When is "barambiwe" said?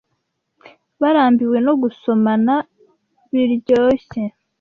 1.01-1.57